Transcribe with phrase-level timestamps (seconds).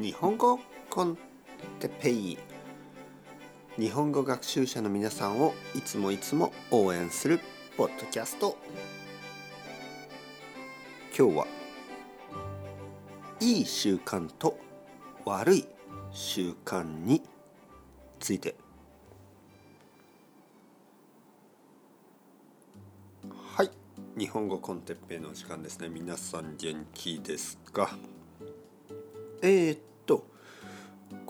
[0.00, 0.58] 日本語
[0.88, 1.18] コン
[1.78, 2.38] テペイ
[3.78, 7.38] 日本語学習者の皆さんをいつもいつも応援する
[7.76, 8.56] ポッドキャスト
[11.14, 11.46] 今日は
[13.40, 14.58] いい習慣と
[15.26, 15.68] 悪い
[16.12, 17.22] 習慣に
[18.18, 18.54] ついて。
[23.54, 23.70] はい。
[24.16, 25.90] 日本語コンテッペイの時間ですね。
[25.90, 27.94] 皆さん元気ですか？
[29.42, 29.78] えー、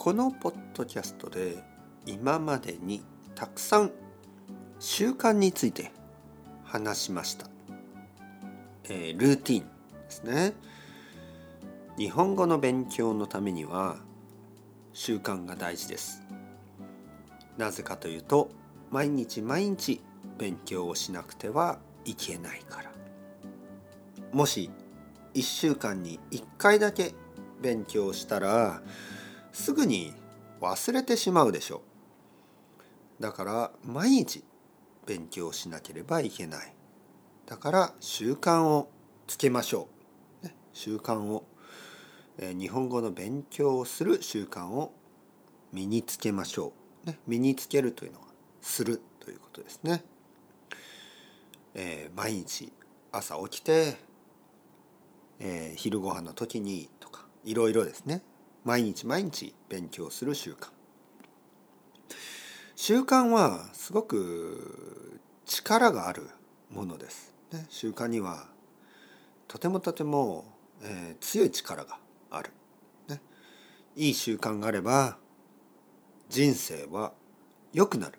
[0.00, 1.62] このポッドキャストで
[2.06, 3.02] 今までに
[3.34, 3.90] たくさん
[4.78, 5.92] 習慣について
[6.64, 7.48] 話しました、
[8.84, 9.66] えー、ルーティンで
[10.08, 10.54] すね。
[11.98, 13.98] 日本語の勉強のためには
[14.94, 16.22] 習慣が大事です。
[17.58, 18.48] なぜかというと
[18.90, 20.00] 毎日毎日
[20.38, 22.90] 勉強をしなくてはいけないから。
[24.32, 24.70] もし
[25.34, 27.12] 1週間に1回だけ
[27.60, 28.80] 勉強したら
[29.60, 30.14] すぐに
[30.62, 31.82] 忘れてしまうでしょ
[33.18, 33.22] う。
[33.22, 34.42] だから毎日
[35.04, 36.74] 勉強しなければいけない。
[37.44, 38.88] だから習慣を
[39.26, 39.88] つけましょ
[40.42, 41.44] う、習慣を、
[42.38, 44.94] え日本語の勉強をする習慣を
[45.72, 46.72] 身につけましょ
[47.06, 48.28] う、身につけるというのは
[48.62, 50.02] するということですね、
[51.74, 52.72] えー、毎日
[53.12, 53.98] 朝起きて、
[55.38, 58.22] えー、昼ご飯の時にとかいろいろですね。
[58.64, 60.68] 毎日毎日勉強する習慣。
[62.76, 66.28] 習慣はすごく力がある
[66.70, 68.46] ものです、ね、習慣には
[69.48, 70.44] とてもとても、
[70.82, 71.98] えー、強い力が
[72.30, 72.50] ある、
[73.08, 73.20] ね、
[73.96, 75.18] いい習慣があれば
[76.30, 77.12] 人生は
[77.72, 78.18] 良くなる。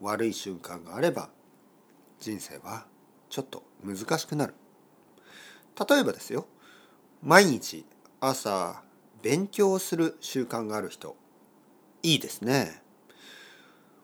[0.00, 1.30] 悪い習慣があれば
[2.18, 2.86] 人生は
[3.28, 4.54] ちょっと難しくなる。
[5.88, 6.46] 例えばですよ。
[7.22, 7.84] 毎日
[8.20, 8.82] 朝
[9.22, 11.16] 勉強する習慣がある人
[12.02, 12.82] いいですね。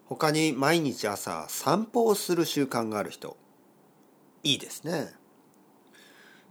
[0.06, 3.36] 他に毎日朝散歩をする習慣がある人
[4.42, 5.14] いいですね。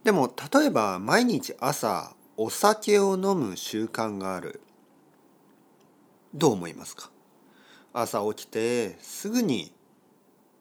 [0.04, 4.62] でも例えば毎日朝お酒を飲む習慣がある
[6.34, 7.09] どう思いますか？
[7.94, 9.72] 朝起きてすぐに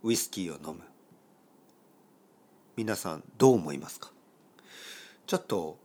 [0.04, 0.82] ウイスキーを飲む。
[2.76, 4.12] 皆さんどう思いますか？
[5.26, 5.78] ちょっと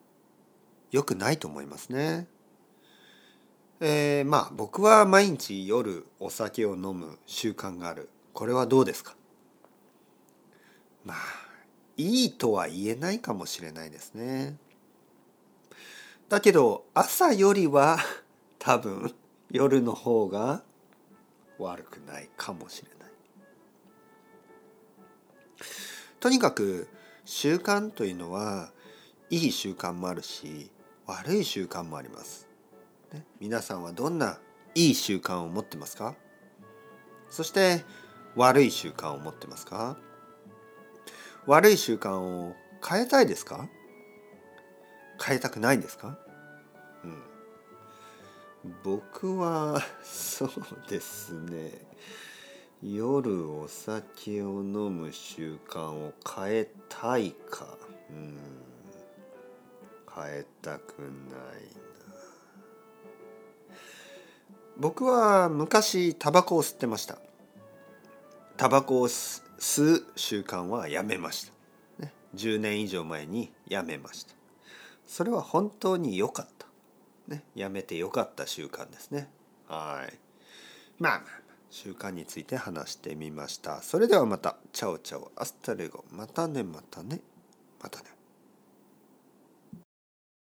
[0.91, 2.27] 良くないと思いますね。
[3.79, 8.09] えー、まあ僕は毎日夜お酒を飲む習慣がある。
[8.33, 9.15] これはどうですか？
[11.05, 11.17] まあ
[11.97, 14.57] いいとは言えないかもしれないですね。
[16.27, 17.97] だけど朝よりは
[18.59, 19.13] 多分
[19.51, 20.63] 夜の方が
[21.57, 22.99] 悪くないかもしれない。
[26.19, 26.87] とにかく
[27.25, 28.71] 習慣というのは
[29.29, 30.69] いい習慣もあるし
[31.09, 32.47] 悪い習慣もあります。
[33.11, 34.37] ね、皆さんはどんな
[34.75, 36.13] いい習慣を持ってますか？
[37.31, 37.83] そして
[38.35, 39.97] 悪い習慣を持ってますか？
[41.47, 42.53] 悪い習慣を
[42.87, 43.67] 変えたいですか？
[45.25, 46.19] 変えたくないんですか、
[47.03, 50.51] うん、僕はそう
[50.87, 51.71] ですね。
[52.83, 57.65] 夜お酒を飲む習慣を変えたいか。
[58.11, 58.37] うん。
[60.15, 61.79] 変えたくないな。
[64.77, 67.19] 僕は昔タバコを吸ってました。
[68.57, 69.41] タバコを吸
[69.95, 71.51] う習慣はやめまし
[71.99, 74.33] た、ね、10年以上前にやめました。
[75.07, 76.67] それは本当に良かった、
[77.27, 79.29] ね、やめて良かった習慣ですね。
[79.67, 80.17] はい。
[80.99, 83.81] まあまあ習慣について話してみました。
[83.81, 84.57] それではまた。
[84.73, 86.03] Chao chao。Hasta luego。
[86.11, 87.21] またねまたね。
[87.81, 88.18] またね。